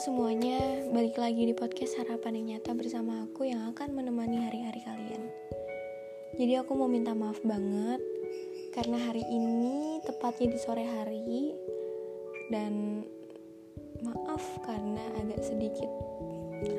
[0.00, 5.28] semuanya, balik lagi di podcast Harapan yang Nyata bersama aku yang akan menemani hari-hari kalian.
[6.40, 8.00] Jadi aku mau minta maaf banget
[8.72, 11.52] karena hari ini tepatnya di sore hari
[12.48, 13.04] dan
[14.00, 15.92] maaf karena agak sedikit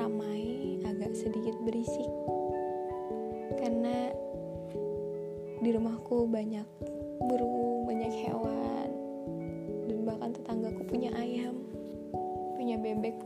[0.00, 2.08] ramai, agak sedikit berisik
[3.60, 4.16] karena
[5.60, 6.64] di rumahku banyak
[7.20, 7.69] burung,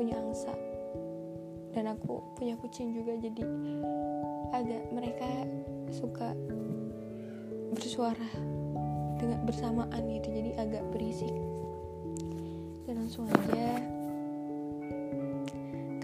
[0.04, 0.52] punya angsa.
[1.72, 3.40] Dan aku punya kucing juga jadi
[4.52, 5.48] agak mereka
[5.88, 6.36] suka
[7.72, 8.28] bersuara
[9.16, 11.32] dengan bersamaan gitu jadi agak berisik.
[12.84, 13.80] Dan langsung aja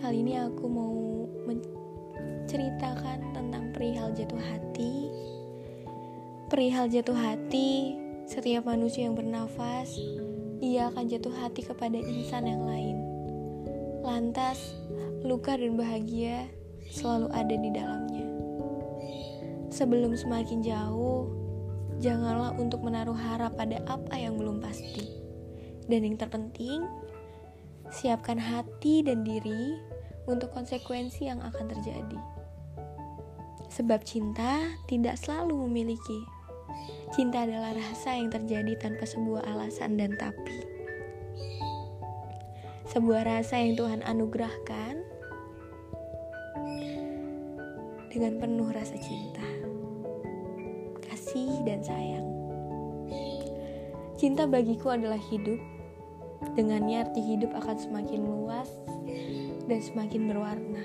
[0.00, 0.96] kali ini aku mau
[1.44, 5.12] menceritakan tentang perihal jatuh hati.
[6.48, 9.92] Perihal jatuh hati setiap manusia yang bernafas
[10.64, 13.09] ia akan jatuh hati kepada insan yang lain
[14.00, 14.72] Lantas,
[15.20, 16.48] luka dan bahagia
[16.88, 18.26] selalu ada di dalamnya.
[19.68, 21.28] Sebelum semakin jauh,
[22.00, 25.04] janganlah untuk menaruh harap pada apa yang belum pasti.
[25.84, 26.80] Dan yang terpenting,
[27.92, 29.76] siapkan hati dan diri
[30.24, 32.20] untuk konsekuensi yang akan terjadi.
[33.68, 36.24] Sebab cinta tidak selalu memiliki.
[37.12, 40.69] Cinta adalah rasa yang terjadi tanpa sebuah alasan dan tapi
[42.90, 44.98] sebuah rasa yang Tuhan anugerahkan
[48.10, 49.46] dengan penuh rasa cinta,
[51.06, 52.26] kasih, dan sayang.
[54.18, 55.62] Cinta bagiku adalah hidup,
[56.58, 58.66] dengannya arti hidup akan semakin luas
[59.70, 60.82] dan semakin berwarna.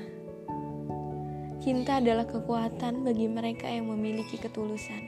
[1.58, 5.02] Cinta adalah kekuatan bagi mereka yang memiliki ketulusan.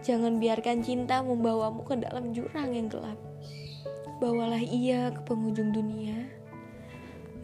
[0.00, 3.20] Jangan biarkan cinta membawamu ke dalam jurang yang gelap
[4.16, 6.28] bawalah ia ke penghujung dunia,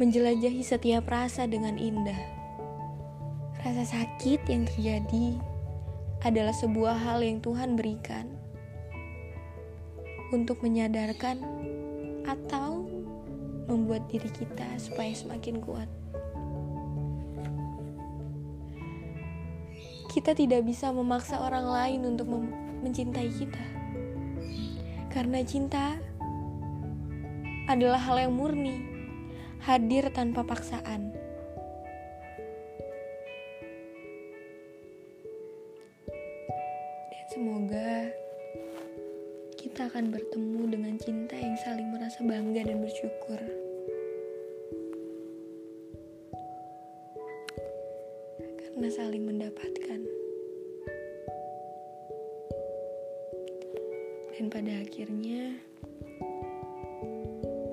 [0.01, 2.17] menjelajahi setiap rasa dengan indah.
[3.61, 5.39] Rasa sakit yang terjadi
[6.25, 8.27] adalah sebuah hal yang Tuhan berikan
[10.33, 11.39] untuk menyadarkan
[12.25, 12.89] atau
[13.69, 15.87] membuat diri kita supaya semakin kuat.
[20.09, 22.29] Kita tidak bisa memaksa orang lain untuk
[22.85, 23.65] mencintai kita,
[25.09, 25.97] karena cinta
[27.73, 28.85] adalah hal yang murni,
[29.65, 31.09] hadir tanpa paksaan.
[37.09, 38.13] Dan semoga
[39.57, 43.41] kita akan bertemu dengan cinta yang saling merasa bangga dan bersyukur.
[48.61, 50.01] Karena saling mendapatkan.
[54.37, 55.72] Dan pada akhirnya,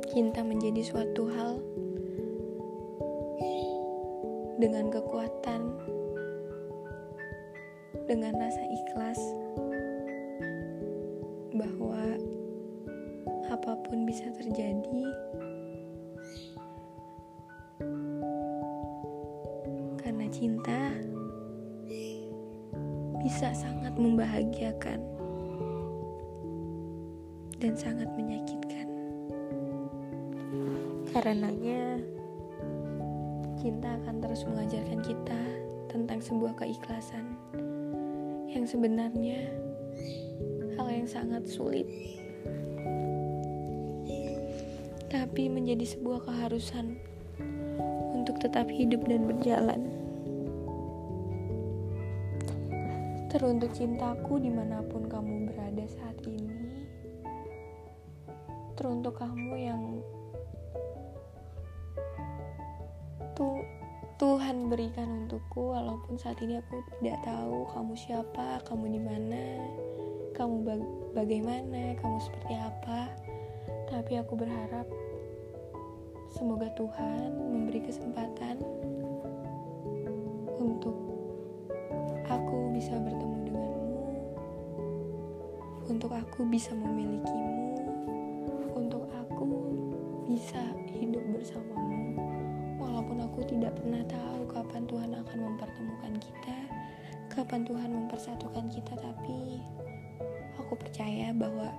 [0.09, 1.61] cinta menjadi suatu hal
[4.57, 5.61] dengan kekuatan,
[8.09, 9.21] dengan rasa ikhlas
[11.53, 12.17] bahwa
[13.53, 15.05] apa pun bisa terjadi.
[20.01, 20.97] Karena cinta
[23.21, 24.99] bisa sangat membahagiakan
[27.61, 28.58] dan sangat menyakitkan.
[31.19, 31.99] Karenanya,
[33.59, 35.41] cinta akan terus mengajarkan kita
[35.91, 37.35] tentang sebuah keikhlasan
[38.47, 39.51] yang sebenarnya
[40.79, 41.91] hal yang sangat sulit,
[45.11, 46.95] tapi menjadi sebuah keharusan
[48.15, 49.91] untuk tetap hidup dan berjalan.
[53.27, 56.87] Teruntuk cintaku di mana pun kamu berada saat ini,
[58.79, 59.83] teruntuk kamu yang
[63.39, 63.63] itu
[64.19, 69.63] Tuhan berikan untukku walaupun saat ini aku tidak tahu kamu siapa, kamu di mana,
[70.35, 70.83] kamu bag
[71.15, 73.07] bagaimana, kamu seperti apa.
[73.87, 74.83] Tapi aku berharap
[76.35, 78.59] semoga Tuhan memberi kesempatan
[80.59, 80.99] untuk
[82.27, 84.03] aku bisa bertemu denganmu,
[85.87, 87.87] untuk aku bisa memilikimu,
[88.75, 89.47] untuk aku
[90.27, 90.59] bisa
[90.91, 92.28] hidup bersamamu
[92.99, 96.57] walaupun aku tidak pernah tahu kapan Tuhan akan mempertemukan kita,
[97.31, 99.63] kapan Tuhan mempersatukan kita, tapi
[100.59, 101.71] aku percaya bahwa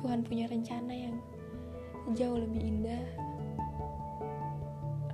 [0.00, 1.12] Tuhan punya rencana yang
[2.16, 3.04] jauh lebih indah,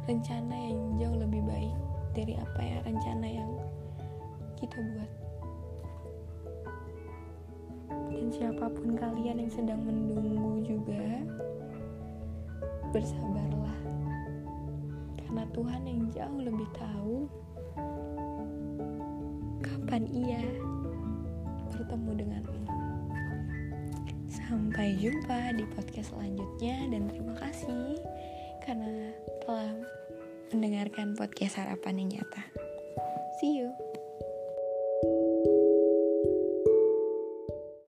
[0.06, 1.76] rencana yang jauh lebih baik
[2.14, 3.50] dari apa ya rencana yang
[4.62, 5.12] kita buat.
[8.14, 11.02] Dan siapa pun kalian yang sedang menunggu juga,
[12.94, 13.56] bersabarlah
[15.36, 17.28] karena Tuhan yang jauh lebih tahu
[19.60, 20.40] kapan ia
[21.76, 22.60] bertemu denganmu.
[24.32, 28.00] Sampai jumpa di podcast selanjutnya dan terima kasih
[28.64, 29.12] karena
[29.44, 29.76] telah
[30.56, 32.42] mendengarkan podcast harapan yang nyata.
[33.36, 33.85] See you